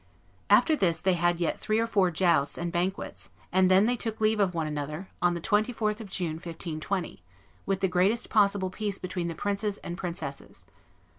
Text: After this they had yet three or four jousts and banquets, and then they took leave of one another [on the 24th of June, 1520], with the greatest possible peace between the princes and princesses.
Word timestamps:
After 0.49 0.75
this 0.75 0.99
they 0.99 1.13
had 1.13 1.39
yet 1.39 1.59
three 1.59 1.77
or 1.77 1.85
four 1.85 2.09
jousts 2.09 2.57
and 2.57 2.71
banquets, 2.71 3.29
and 3.51 3.69
then 3.69 3.85
they 3.85 3.95
took 3.95 4.19
leave 4.19 4.39
of 4.39 4.55
one 4.55 4.65
another 4.65 5.09
[on 5.21 5.35
the 5.35 5.39
24th 5.39 6.01
of 6.01 6.09
June, 6.09 6.37
1520], 6.37 7.21
with 7.67 7.81
the 7.81 7.87
greatest 7.87 8.27
possible 8.27 8.71
peace 8.71 8.97
between 8.97 9.27
the 9.27 9.35
princes 9.35 9.77
and 9.83 9.95
princesses. 9.99 10.65